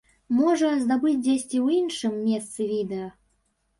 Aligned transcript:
Можа, 0.37 0.69
здабыць 0.85 1.21
дзесьці 1.27 1.57
ў 1.65 1.77
іншым 1.81 2.13
месцы 2.25 2.61
відэа. 2.73 3.07